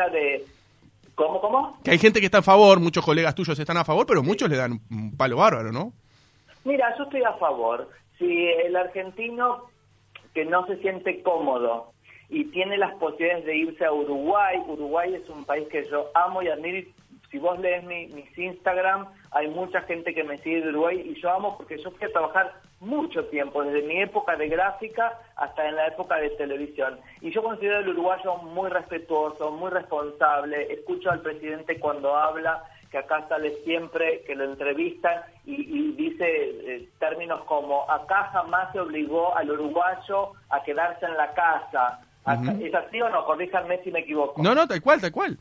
[1.14, 1.78] ¿Cómo, cómo?
[1.84, 4.48] Que hay gente que está a favor, muchos colegas tuyos están a favor, pero muchos
[4.48, 5.92] le dan un palo bárbaro, ¿no?
[6.64, 7.86] Mira, yo estoy a favor.
[8.20, 9.70] Si el argentino
[10.35, 11.92] que no se siente cómodo
[12.28, 14.59] y tiene las posibilidades de irse a Uruguay.
[14.68, 16.88] Uruguay es un país que yo amo y admiro.
[17.30, 21.20] Si vos lees mi, mis Instagram, hay mucha gente que me sigue de Uruguay y
[21.20, 25.68] yo amo porque yo fui a trabajar mucho tiempo, desde mi época de gráfica hasta
[25.68, 26.98] en la época de televisión.
[27.20, 30.72] Y yo considero el uruguayo muy respetuoso, muy responsable.
[30.72, 36.88] Escucho al presidente cuando habla, que acá sale siempre, que lo entrevistan y, dice eh,
[36.98, 42.00] términos como acá jamás se obligó al uruguayo a quedarse en la casa
[42.61, 43.24] ¿Es así o no?
[43.24, 44.42] Corríjanme si me equivoco.
[44.42, 45.38] No, no, tal cual, tal cual.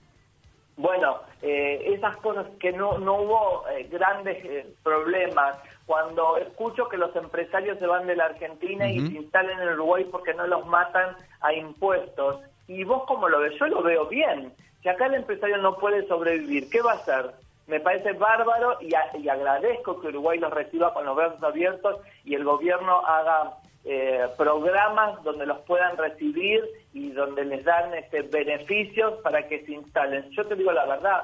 [0.77, 5.57] Bueno, eh, esas cosas que no, no hubo eh, grandes eh, problemas.
[5.85, 10.05] Cuando escucho que los empresarios se van de la Argentina y se instalan en Uruguay
[10.09, 12.41] porque no los matan a impuestos.
[12.67, 13.53] ¿Y vos cómo lo ves?
[13.59, 14.53] Yo lo veo bien.
[14.81, 17.31] Si acá el empresario no puede sobrevivir, ¿qué va a hacer?
[17.67, 22.33] Me parece bárbaro y, y agradezco que Uruguay los reciba con los brazos abiertos y
[22.33, 23.53] el gobierno haga
[23.85, 26.63] eh, programas donde los puedan recibir
[26.93, 30.29] y donde les dan este, beneficios para que se instalen.
[30.31, 31.23] Yo te digo la verdad,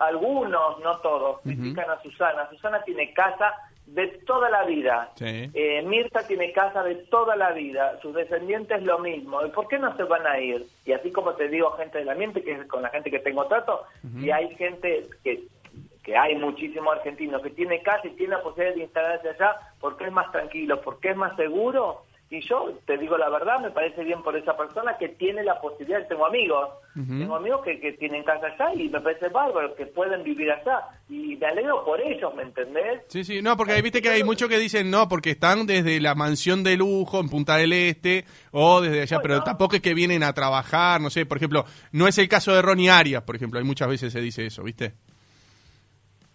[0.00, 2.48] algunos, no todos, critican a Susana.
[2.50, 3.54] Susana tiene casa
[3.94, 5.12] de toda la vida.
[5.20, 7.98] Eh, Mirta tiene casa de toda la vida.
[8.00, 9.44] Sus descendientes lo mismo.
[9.44, 10.66] ¿Y por qué no se van a ir?
[10.84, 13.46] Y así como te digo, gente del ambiente, que es con la gente que tengo
[13.46, 13.84] trato,
[14.18, 15.44] y hay gente que
[16.02, 20.06] que hay muchísimos argentinos que tiene casa y tiene la posibilidad de instalarse allá porque
[20.06, 22.02] es más tranquilo, porque es más seguro.
[22.32, 25.60] Y yo te digo la verdad, me parece bien por esa persona que tiene la
[25.60, 26.08] posibilidad.
[26.08, 30.22] Tengo amigos, tengo amigos que, que, tienen casa allá y me parece bárbaro que pueden
[30.22, 30.80] vivir allá.
[31.10, 33.02] Y me alegro por ellos, ¿me entendés?
[33.08, 36.00] Sí, sí, no, porque ahí viste que hay muchos que dicen no, porque están desde
[36.00, 39.92] la mansión de lujo en Punta del Este o desde allá, pero tampoco es que
[39.92, 43.36] vienen a trabajar, no sé, por ejemplo, no es el caso de Ronnie Arias, por
[43.36, 44.94] ejemplo, hay muchas veces se dice eso, ¿viste?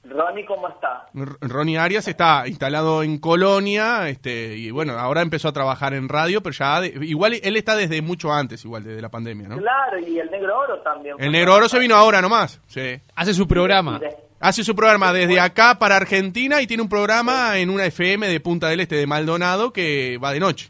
[0.09, 1.07] Ronnie, ¿cómo está?
[1.13, 6.41] Ronnie Arias está instalado en Colonia, este, y bueno, ahora empezó a trabajar en radio,
[6.41, 9.57] pero ya, igual él está desde mucho antes, igual, desde la pandemia, ¿no?
[9.57, 11.15] Claro, y el Negro Oro también.
[11.19, 12.99] El Negro Oro se vino ahora nomás, sí.
[13.15, 13.99] Hace su programa.
[14.39, 18.39] Hace su programa desde acá para Argentina y tiene un programa en una FM de
[18.39, 20.69] Punta del Este de Maldonado que va de noche.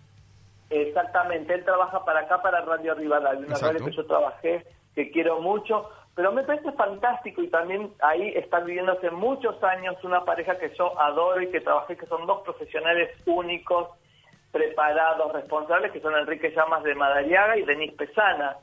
[0.69, 5.41] Exactamente, él trabaja para acá, para Radio Rivadavia, una radio que yo trabajé, que quiero
[5.41, 10.57] mucho pero me parece fantástico y también ahí están viviendo hace muchos años una pareja
[10.57, 13.89] que yo adoro y que trabajé, que son dos profesionales únicos,
[14.51, 18.57] preparados, responsables, que son Enrique Llamas de Madariaga y Denis Pesana,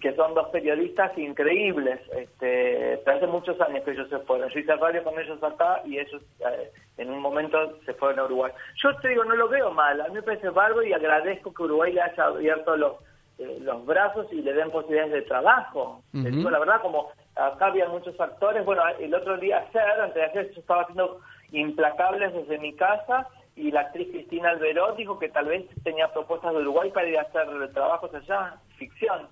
[0.00, 2.00] que son dos periodistas increíbles.
[2.16, 4.48] Este, hace muchos años que ellos se fueron.
[4.48, 8.24] Yo hice radio con ellos acá y ellos eh, en un momento se fueron a
[8.24, 8.52] Uruguay.
[8.82, 11.64] Yo te digo, no lo veo mal, a mí me parece bárbaro y agradezco que
[11.64, 12.94] Uruguay le haya abierto los
[13.38, 16.02] eh, los brazos y le den posibilidades de trabajo.
[16.12, 20.24] digo la verdad, como acá había muchos actores, bueno, el otro día, ayer, antes de
[20.24, 21.20] ayer, yo estaba haciendo
[21.52, 26.52] Implacables desde mi casa y la actriz Cristina Alberó dijo que tal vez tenía propuestas
[26.52, 29.28] de Uruguay para ir a hacer trabajos allá, ficción.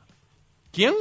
[0.72, 0.94] ¿Quién?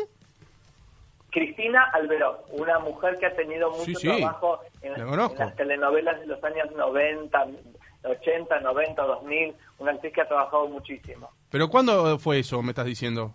[1.29, 5.33] Cristina Alberó, una mujer que ha tenido mucho Sí, sí, trabajo en, la conozco.
[5.41, 7.47] en las telenovelas de los años 90,
[8.03, 11.29] 80, 90, 2000, una actriz que ha trabajado muchísimo.
[11.49, 13.31] ¿Pero cuándo fue eso, me estás diciendo?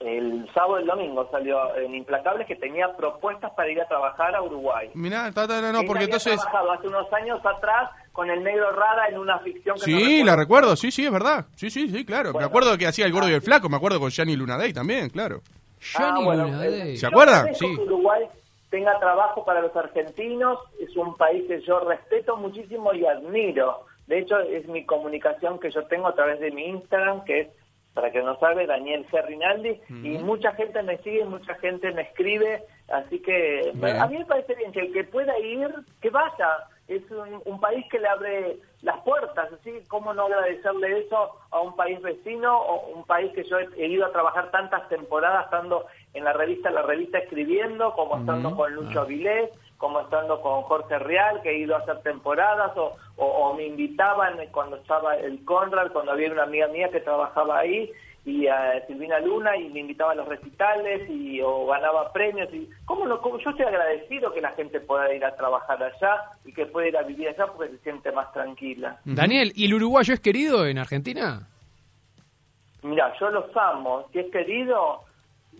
[0.00, 4.32] El sábado y el domingo salió en Implacables que tenía propuestas para ir a trabajar
[4.36, 4.90] a Uruguay.
[4.94, 6.36] Mirá, ta, ta, no, no, Ella porque había entonces...
[6.40, 10.22] trabajado hace unos años atrás con el negro Rada en una ficción que no Sí,
[10.22, 10.36] la recuerdo.
[10.36, 11.46] recuerdo, sí, sí, es verdad.
[11.56, 12.28] Sí, sí, sí, claro.
[12.28, 12.46] me Bueno.
[12.46, 15.40] acuerdo que hacía el gordo y el flaco, me acuerdo con Gianni Lunadei también, claro.
[15.96, 16.48] Ah, bueno,
[16.96, 17.54] ¿Se acuerdan?
[17.54, 17.66] Sí.
[17.66, 18.24] Uruguay
[18.70, 23.86] tenga trabajo para los argentinos, es un país que yo respeto muchísimo y admiro.
[24.06, 27.48] De hecho, es mi comunicación que yo tengo a través de mi Instagram, que es,
[27.94, 29.26] para que no sabe, Daniel G.
[29.26, 34.00] Rinaldi, y mucha gente me sigue, mucha gente me escribe, así que Bien.
[34.00, 35.68] a mí me parece bien que el que pueda ir,
[36.00, 36.64] que vaya.
[36.86, 41.60] Es un, un país que le abre las puertas, así cómo no agradecerle eso a
[41.60, 45.44] un país vecino o un país que yo he, he ido a trabajar tantas temporadas
[45.44, 50.62] estando en la revista La Revista escribiendo, como estando con Lucho Avilés, como estando con
[50.62, 55.16] Jorge Real, que he ido a hacer temporadas, o, o, o me invitaban cuando estaba
[55.16, 57.90] el Conrad, cuando había una amiga mía que trabajaba ahí,
[58.24, 62.68] y a Silvina Luna, y me invitaba a los recitales, y o ganaba premios, y
[62.84, 66.52] cómo no, cómo- yo estoy agradecido que la gente pueda ir a trabajar allá, y
[66.52, 68.98] que pueda ir a vivir allá porque se siente más tranquila.
[69.04, 71.46] Daniel, ¿y el uruguayo es querido en Argentina?
[72.82, 74.06] Mira, yo los amo.
[74.12, 75.04] Si es querido,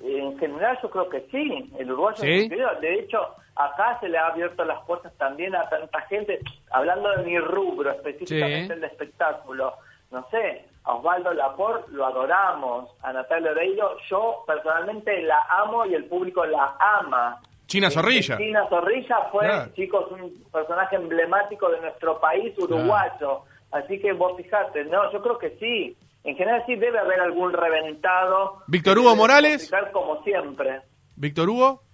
[0.02, 1.72] en general yo creo que sí.
[1.78, 2.48] El uruguayo ¿Sí?
[2.52, 2.80] es.
[2.80, 3.18] De hecho,
[3.56, 6.38] acá se le ha abierto las puertas también a tanta gente.
[6.70, 8.72] Hablando de mi rubro, específicamente Sí.
[8.72, 9.74] el de espectáculo.
[10.10, 12.90] No sé, a Osvaldo Lapor lo adoramos.
[13.02, 17.40] A Natalia Oreiro, yo personalmente la amo y el público la ama.
[17.66, 18.38] China Eh, Zorrilla.
[18.38, 19.70] China Zorrilla fue, Claro.
[19.74, 23.42] chicos, un personaje emblemático de nuestro país uruguayo.
[23.72, 25.94] Así que vos fijate, no, yo creo que sí.
[26.28, 28.62] En general sí debe haber algún reventado.
[28.66, 29.72] Víctor Hugo Morales.
[29.94, 30.82] Como siempre.
[31.16, 31.87] Víctor Hugo.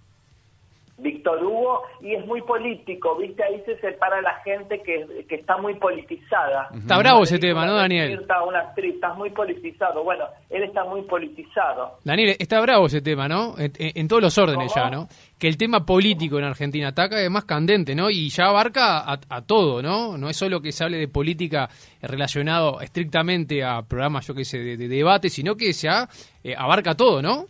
[0.97, 3.43] Víctor Hugo, y es muy político, ¿viste?
[3.43, 6.69] Ahí se separa la gente que, que está muy politizada.
[6.73, 8.11] Está bravo ese tema, ¿no, Daniel?
[8.17, 10.03] Mirta, Una actriz, estás muy politizado.
[10.05, 11.99] Bueno, él está muy politizado.
[12.05, 13.55] Daniel, está bravo ese tema, ¿no?
[13.57, 14.85] En, en- en todos los órdenes ¿Cómo?
[14.85, 15.07] ya, ¿no?
[15.37, 18.09] Que el tema político en Argentina ataca es más candente, ¿no?
[18.09, 20.17] Y ya abarca a, a todo, ¿no?
[20.17, 21.67] No es solo que se hable de política
[22.01, 26.07] relacionado estrictamente a programas, yo qué sé, de, de debate, sino que ya
[26.41, 27.47] eh, abarca todo, ¿no?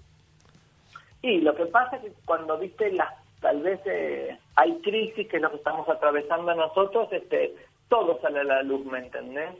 [1.21, 3.09] Y lo que pasa es que cuando viste las,
[3.45, 7.53] tal vez eh, hay crisis que es lo que estamos atravesando nosotros, este,
[7.87, 9.51] todo sale a la luz, ¿me entendés?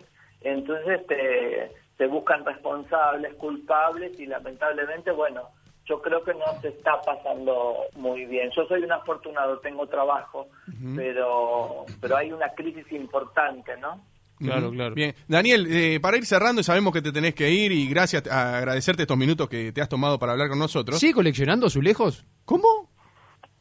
[0.41, 5.43] Entonces este, se buscan responsables, culpables y lamentablemente, bueno,
[5.85, 8.49] yo creo que no se está pasando muy bien.
[8.55, 10.47] Yo soy un afortunado, tengo trabajo,
[10.95, 14.01] pero, pero hay una crisis importante, ¿no?
[14.39, 14.95] Claro, claro.
[14.95, 15.13] Bien.
[15.27, 19.03] Daniel, eh, para ir cerrando, sabemos que te tenés que ir y gracias, a agradecerte
[19.03, 20.99] estos minutos que te has tomado para hablar con nosotros.
[20.99, 22.25] ¿Sigue coleccionando azulejos?
[22.45, 22.94] ¿Cómo?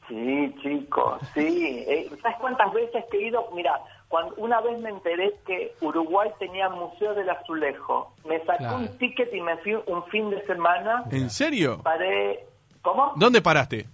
[0.09, 1.85] Sí, chicos, sí.
[1.89, 3.49] Eh, ¿Sabes cuántas veces he ido?
[3.55, 8.15] Mira, cuando una vez me enteré que Uruguay tenía Museo del Azulejo.
[8.27, 8.77] Me sacó Claro.
[8.79, 11.05] un ticket y me fui un fin de semana.
[11.11, 11.81] ¿En serio?
[11.83, 12.45] Paré...
[12.83, 13.13] ¿Cómo?
[13.17, 13.87] ¿Dónde paraste?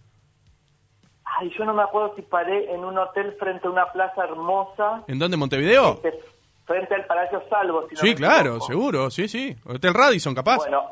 [1.25, 5.05] Ay, yo no me acuerdo si paré en un hotel frente a una plaza hermosa.
[5.07, 5.37] ¿En dónde?
[5.37, 5.93] ¿Montevideo?
[6.03, 6.19] este,
[6.67, 7.87] frente al Palacio Salvo.
[7.89, 9.57] si Sí, claro, seguro, sí, sí.
[9.65, 10.57] Hotel Radisson, capaz.
[10.57, 10.85] Bueno,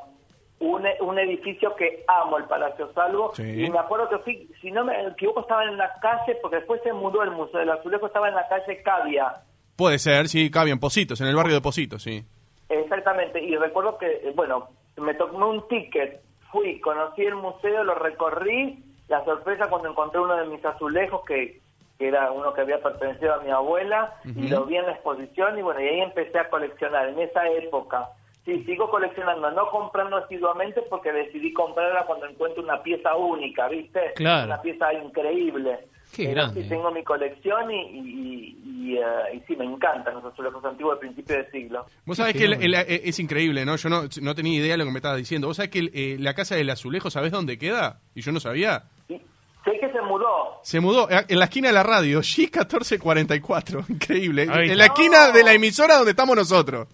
[0.61, 3.35] un, un edificio que amo, el Palacio Salvo.
[3.35, 3.64] Sí.
[3.64, 6.81] Y me acuerdo que fui, si no me equivoco, estaba en la calle, porque después
[6.83, 9.42] se mudó el Museo del Azulejo, estaba en la calle Cavia.
[9.77, 12.25] Puede ser, sí, cabía en Positos, en el barrio de Positos, sí.
[12.68, 17.94] Exactamente, y recuerdo que, eh, bueno, me tomé un ticket, fui, conocí el museo, lo
[17.94, 21.61] recorrí, la sorpresa cuando encontré uno de mis azulejos, que,
[21.97, 25.59] que era uno que había pertenecido a mi abuela, y lo vi en la exposición,
[25.59, 28.09] y bueno, y ahí empecé a coleccionar, en esa época.
[28.48, 34.00] Sí, sigo coleccionando, no comprando asiduamente porque decidí comprarla cuando encuentro una pieza única, ¿viste?
[34.16, 34.46] Claro.
[34.46, 35.80] Una pieza increíble.
[36.16, 36.70] Qué grande, Sí, eh.
[36.70, 39.02] tengo mi colección y, y, y, eh,
[39.34, 41.84] y sí, me encantan los azulejos antiguos del principio del siglo.
[42.06, 43.76] Vos sabés que el- el- eh, es increíble, ¿no?
[43.76, 45.46] Yo no, no tenía idea de lo que me estabas diciendo.
[45.48, 48.00] Vos sabés que el, eh, la casa del azulejo, ¿sabés dónde queda?
[48.14, 48.84] Y yo no sabía.
[49.06, 50.61] Sé que se mudó.
[50.62, 53.84] Se mudó eh, en la esquina de la radio, G1444.
[53.90, 54.44] Increíble.
[54.44, 56.88] En la esquina de la emisora donde estamos nosotros.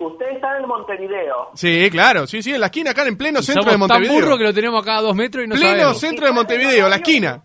[0.00, 1.50] Ustedes están en Montevideo.
[1.54, 4.14] Sí, claro, sí, sí, en la esquina, acá en pleno centro Somos de tan Montevideo.
[4.24, 6.00] burros que lo tenemos acá a dos metros y no pleno sabemos.
[6.00, 7.44] centro de Montevideo, la esquina.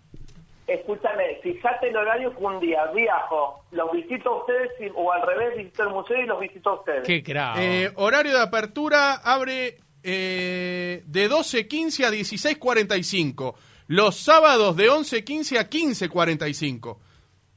[0.67, 5.21] Escúchame, fíjate el horario que un día viajo, los visito a ustedes y- o al
[5.21, 7.03] revés, visito el museo y los visito a ustedes.
[7.05, 7.57] Qué crack.
[7.59, 13.55] Eh, horario de apertura abre eh, de 12.15 a 16.45.
[13.87, 16.97] Los sábados de 11.15 a 15.45.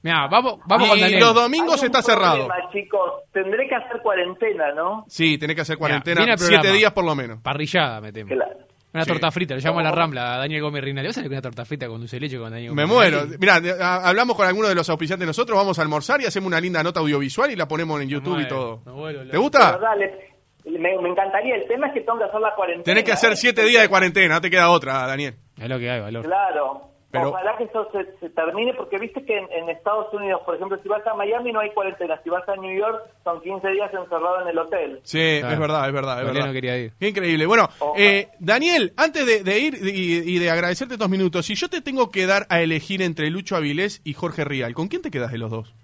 [0.03, 1.21] Mira, vamos, vamos con Y Daniel.
[1.21, 2.47] los domingos Hay un está cerrado.
[2.47, 3.13] problema, chicos.
[3.33, 5.05] Tendré que hacer cuarentena, ¿no?
[5.09, 7.41] Sí, tenés que hacer cuarentena viene el siete días por lo menos.
[7.43, 8.33] Parrillada, metemos.
[8.33, 8.59] Claro.
[8.95, 9.11] Una Sí.
[9.11, 9.97] torta frita, le llamo a la No.
[9.97, 11.09] Rambla a Daniel Gómez Rinaldi.
[11.09, 12.95] ¿Vas a salir con una torta frita con dulce de leche con Daniel Me Gómez
[12.97, 13.21] muero.
[13.25, 13.37] Rinaldi?
[13.39, 16.83] Mira, hablamos con alguno de los auspiciantes nosotros, vamos a almorzar y hacemos una linda
[16.83, 18.83] nota audiovisual y la ponemos en YouTube y muero, todo.
[18.87, 19.27] me vuelvo ¿Te.
[19.29, 19.79] Pero gusta?
[19.79, 20.35] dale,
[20.65, 21.57] me, me encantaría.
[21.57, 22.85] El tema es que tengo que hacer la cuarentena.
[22.85, 25.35] Tenés que hacer siete días de cuarentena, no te queda otra, Daniel.
[25.61, 26.25] Es lo que hay, valor.
[26.25, 26.89] Claro.
[27.11, 30.55] Pero- Ojalá que eso se, se termine, porque viste que en, en Estados Unidos, por
[30.57, 33.67] ejemplo, si vas a Miami no hay cuarentena, si vas a New York son 15
[33.71, 35.01] días encerrado en el hotel.
[35.05, 35.55] Sí, Claro.
[35.55, 36.47] es verdad, es verdad, es verdad.
[36.49, 36.93] no quería ir.
[37.01, 37.47] Qué increíble.
[37.47, 37.67] Bueno,
[37.97, 41.81] eh, Daniel, antes de, de ir y, y de agradecerte estos minutos, si yo te
[41.81, 45.33] tengo que dar a elegir entre Lucho Avilés y Jorge Rial, ¿con quién te quedas
[45.33, 45.75] de los dos?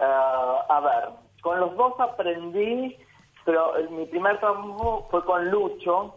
[0.00, 1.08] Ah, a ver,
[1.42, 2.96] con los dos aprendí,
[3.44, 6.16] pero mi primer trabajo fue con Lucho,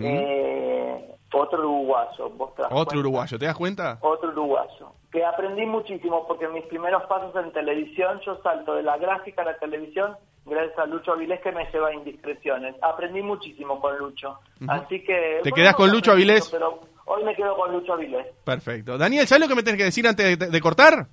[0.00, 2.30] eh, otro uruguayo.
[2.30, 2.98] ¿vos te das Otro cuenta?
[2.98, 3.98] uruguayo, ¿te das cuenta?
[4.00, 4.92] Otro uruguayo.
[5.10, 9.42] Que aprendí muchísimo porque en mis primeros pasos en televisión yo salto de la gráfica
[9.42, 10.16] a la televisión
[10.46, 12.74] gracias a Lucho Avilés que me lleva a indiscreciones.
[12.82, 14.38] Aprendí muchísimo con Lucho.
[14.68, 15.40] Así que...
[15.42, 16.48] ¿Te bueno, quedás con Lucho Avilés?
[16.50, 18.26] Pero hoy me quedo con Lucho Avilés.
[18.44, 18.96] Perfecto.
[18.98, 21.06] Daniel, ¿sabes lo que me tenés que decir antes de, de cortar?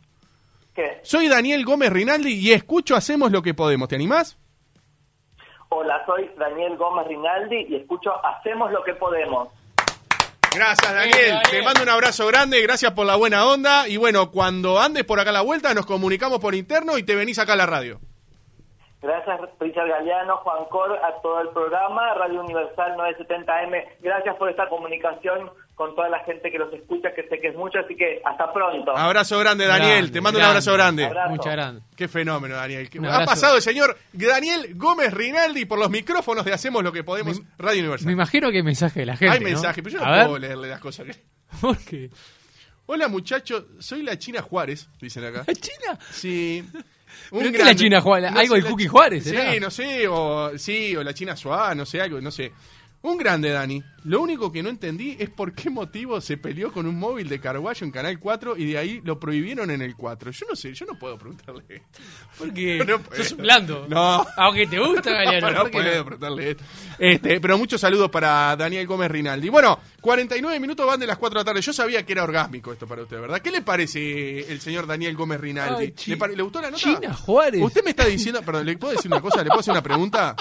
[0.74, 1.00] ¿Qué?
[1.04, 3.88] Soy Daniel Gómez Rinaldi y escucho Hacemos lo que podemos.
[3.88, 4.38] ¿Te animás?
[5.80, 9.50] Hola, soy Daniel Gómez Rinaldi y escucho Hacemos lo que podemos.
[10.56, 11.12] Gracias, Daniel.
[11.12, 11.40] Daniel.
[11.52, 13.88] Te mando un abrazo grande, gracias por la buena onda.
[13.88, 17.14] Y bueno, cuando andes por acá a la vuelta, nos comunicamos por interno y te
[17.14, 18.00] venís acá a la radio.
[19.04, 23.86] Gracias, Richard Galeano, Juan Cor, a todo el programa, Radio Universal 970M.
[24.00, 27.56] Gracias por esta comunicación con toda la gente que los escucha, que sé que es
[27.56, 28.98] mucho, así que hasta pronto.
[28.98, 29.90] Abrazo grande, Daniel.
[29.98, 31.06] Grande, te mando un abrazo grande.
[31.06, 31.30] Abrazo.
[31.30, 31.84] Muchas gracias.
[31.96, 32.90] Qué fenómeno, Daniel.
[32.98, 33.30] Un ha abrazo.
[33.30, 37.82] pasado el señor Daniel Gómez Rinaldi por los micrófonos de Hacemos lo que podemos, Radio
[37.82, 38.08] Universal.
[38.08, 39.34] Me imagino que hay mensaje de la gente.
[39.36, 39.46] Hay ¿no?
[39.50, 41.06] mensaje, pero yo no A ver, puedo leerle las cosas.
[41.06, 41.16] que-
[41.62, 42.10] ¿Por qué?
[42.88, 43.66] Hola, muchachos.
[43.80, 45.44] Soy la China Juárez, dicen acá.
[45.46, 46.00] ¿La China?
[46.10, 46.66] Sí.
[47.30, 48.32] ¿Pero qué es la China Juárez?
[48.36, 49.60] ¿Algo del Cookie Juárez, Sí, será?
[49.60, 52.52] no sé, o sí, o la China Suá, no sé, algo, no sé.
[53.08, 53.82] Un grande, Dani.
[54.04, 57.40] Lo único que no entendí es por qué motivo se peleó con un móvil de
[57.40, 60.32] Carguayo en Canal 4 y de ahí lo prohibieron en el 4.
[60.32, 62.00] Yo no sé, yo no puedo preguntarle esto.
[62.38, 63.24] Porque No puedo.
[63.24, 63.86] sos un blando.
[63.88, 64.26] No.
[64.36, 65.52] Aunque te gusta, Galeano.
[65.52, 66.06] No ¿por qué puedo no?
[66.06, 66.64] preguntarle esto.
[67.00, 69.48] Este, pero muchos saludos para Daniel Gómez Rinaldi.
[69.48, 71.62] Bueno, 49 minutos van de las 4 de la tarde.
[71.62, 73.40] Yo sabía que era orgásmico esto para usted, ¿verdad?
[73.42, 75.94] ¿Qué le parece el señor Daniel Gómez Rinaldi?
[75.98, 76.84] Ay, ¿Le, ¿Le gustó la nota?
[76.84, 77.62] China Juárez.
[77.62, 79.40] Usted me está diciendo, perdón, ¿le puedo decir una cosa?
[79.44, 80.36] ¿Le puedo hacer una pregunta?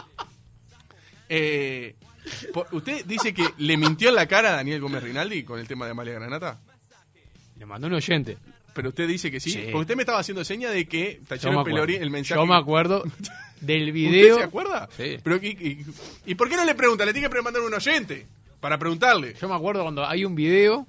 [1.29, 1.95] Eh,
[2.73, 5.85] ¿Usted dice que le mintió en la cara a Daniel Gómez Rinaldi con el tema
[5.87, 6.59] de Amalia Granata?
[7.59, 8.37] Le mandó un oyente.
[8.75, 9.51] Pero usted dice que sí.
[9.51, 9.59] Sí.
[9.73, 12.39] Porque usted me estaba haciendo seña de que Yo el, pelori- el mensaje.
[12.39, 13.03] Yo me acuerdo
[13.61, 14.37] del ¿Usted video.
[14.37, 14.89] se acuerda?
[14.97, 15.17] Sí.
[15.23, 15.87] Pero, ¿y, y,
[16.31, 17.05] y por qué no le pregunta?
[17.07, 18.27] Le tiene que mandar un oyente
[18.61, 19.35] para preguntarle.
[19.41, 20.87] Yo me acuerdo cuando hay un video,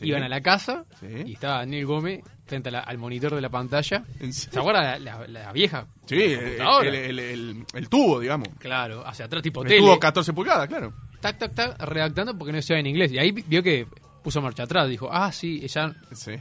[0.00, 1.06] iban a la casa Sí.
[1.26, 4.04] y estaba Daniel Gómez frente a la- al monitor de la pantalla.
[4.20, 5.86] ¿En ¿Se acuerda la, la- la vieja?
[6.06, 6.88] Sí, el, computadora?
[6.88, 7.20] el-
[7.74, 8.48] el- tubo, digamos.
[8.58, 9.80] Claro, hacia atrás tipo El tele.
[9.80, 10.92] tubo 14 pulgadas, claro.
[11.20, 13.12] Tac, tac, tac, redactando porque no se en inglés.
[13.12, 13.86] Y ahí vio que
[14.22, 14.88] puso marcha atrás.
[14.88, 15.94] Dijo, ah, sí, ella...
[16.12, 16.32] Sí.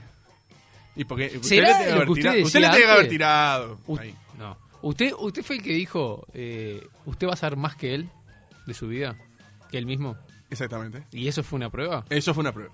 [0.95, 2.35] Y porque usted ¿Será le tiene que usted tirado.
[2.35, 3.79] decía Usted le tiene que haber tirado.
[3.87, 4.15] U- ahí.
[4.37, 4.57] no.
[4.81, 8.09] ¿Usted, ¿Usted fue el que dijo, eh, usted va a ser más que él
[8.65, 9.15] de su vida?
[9.69, 10.17] Que él mismo.
[10.49, 11.03] Exactamente.
[11.11, 12.03] ¿Y eso fue una prueba?
[12.09, 12.73] Eso fue una prueba.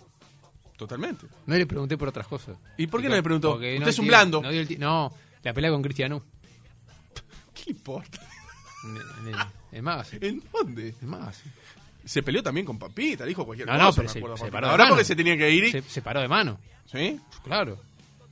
[0.78, 1.26] Totalmente.
[1.46, 2.56] No le pregunté por otras cosas.
[2.78, 3.54] ¿Y por qué no le preguntó?
[3.54, 4.42] porque Usted no es un blando.
[4.78, 5.14] No,
[5.44, 6.24] la pelea con Cristiano.
[7.54, 8.20] ¿Qué importa?
[8.86, 9.36] En, en
[9.72, 10.26] el magazine.
[10.28, 10.94] ¿En dónde?
[11.02, 11.54] El magazine.
[12.06, 13.84] Se peleó también con Papita, dijo cualquier No, cosa.
[13.84, 14.90] no, pero me se, paró de Ahora mano.
[14.96, 15.72] porque se tenía que ir y...
[15.72, 16.58] Se, se paró de mano.
[16.86, 17.20] ¿Sí?
[17.44, 17.78] Claro.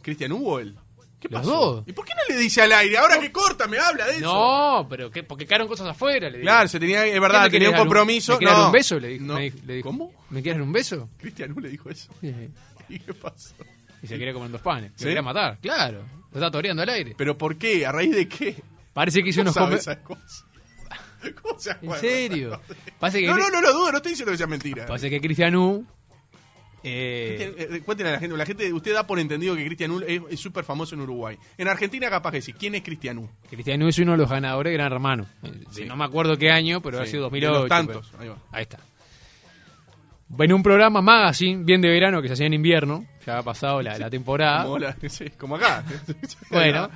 [0.01, 0.77] ¿Cristian Hugo o él?
[1.19, 1.51] ¿Qué Los pasó?
[1.51, 1.83] dos.
[1.87, 2.97] ¿Y por qué no le dice al aire?
[2.97, 4.21] Ahora que corta, me habla de eso.
[4.25, 6.29] No, pero que, porque quedaron cosas afuera.
[6.29, 6.45] Le digo.
[6.49, 8.33] Claro, se tenía, es ¿Qué verdad, tenía un compromiso.
[8.33, 8.99] ¿Me querés dar un beso?
[8.99, 9.23] Le dijo.
[9.25, 9.33] No.
[9.35, 9.89] me dijo- le dijo.
[9.89, 10.13] ¿Cómo?
[10.29, 11.09] ¿Me quieres dar un beso?
[11.17, 12.09] Cristian le dijo eso.
[12.89, 13.55] ¿Y qué pasó?
[14.03, 14.91] Y se quería comer dos panes.
[14.95, 15.03] ¿Sí?
[15.03, 15.57] Se quería matar.
[15.59, 16.03] Claro.
[16.31, 17.15] Lo está toreando al aire.
[17.17, 17.85] ¿Pero por qué?
[17.85, 18.61] ¿A raíz de qué?
[18.93, 20.45] Parece que hizo ¿Cómo unos sabe come- esas cosas?
[21.41, 21.99] ¿Cómo se ¿En acuerda?
[22.01, 22.61] serio?
[22.99, 24.85] Parece que, No, no, no lo dudo, no estoy diciendo que sea mentira.
[24.85, 25.94] Parece que Cristiano eh,
[26.87, 29.91] Eh, eh, Cuéntenle a la gente, la gente, usted da por entendido que Cristian
[30.29, 31.35] es súper famoso en Uruguay.
[31.57, 32.53] En Argentina capaz que sí.
[32.53, 33.27] ¿Quién es Cristian?
[33.49, 35.25] Cristiano es uno de los ganadores de Gran Hermano.
[35.43, 35.85] Eh, Sí.
[35.85, 37.59] No me acuerdo qué año, pero ha sido de 2008.
[37.59, 38.37] los tantos, pero- ahí va.
[38.51, 38.79] Ahí está.
[40.39, 43.81] En un programa magazine, bien de verano, que se hacía en invierno, ya ha pasado
[43.81, 44.63] la, la temporada.
[44.65, 44.95] Como, la-
[45.39, 45.83] como acá.
[46.51, 46.89] Bueno,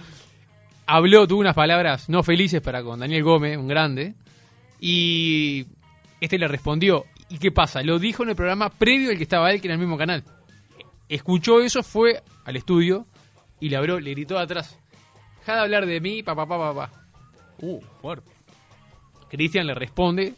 [0.86, 4.14] habló, tuvo unas palabras no felices para con Daniel Gómez, un grande,
[4.80, 5.66] y
[6.22, 7.06] este le respondió.
[7.30, 7.82] ¿Y qué pasa?
[7.84, 10.24] Lo dijo en el programa previo al que estaba él, que era el mismo canal.
[11.08, 13.06] Escuchó eso, fue al estudio
[13.60, 14.78] y le habló, le gritó de atrás.
[15.40, 17.04] Deja de hablar de mí, papá, papá, papá.
[17.62, 18.32] Uh, fuerte.
[19.30, 20.34] Cristian le responde,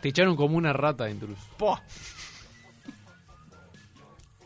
[0.00, 1.42] te echaron como una rata de intruso.
[1.58, 1.78] Po.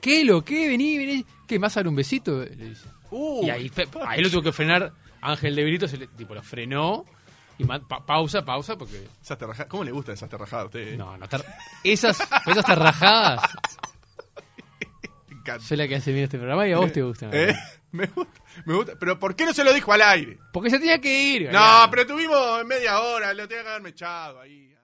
[0.01, 0.69] ¿Qué lo que?
[0.69, 1.25] Vení, vení.
[1.47, 2.45] ¿Qué, más dar un besito?
[2.45, 2.89] Le dice.
[3.11, 3.71] Uh, Y ahí,
[4.07, 7.05] ahí lo tuvo que frenar Ángel de Brito, se le- tipo, lo frenó.
[7.59, 9.07] Y pa- pausa, pausa, porque.
[9.23, 10.89] esas terrajadas- ¿Cómo le gusta esas terrajadas a usted?
[10.93, 10.97] eh?
[10.97, 11.45] No, no, tar-
[11.83, 12.65] esas, esas
[15.31, 15.65] encanta.
[15.65, 17.29] Soy la que hace bien este programa y a vos te gusta.
[17.33, 17.55] ¿Eh?
[17.93, 18.93] Me gusta, me gusta.
[18.99, 20.39] Pero ¿por qué no se lo dijo al aire?
[20.53, 21.51] Porque se tenía que ir.
[21.53, 24.76] No, pero tuvimos media hora, lo tenía que haberme echado ahí.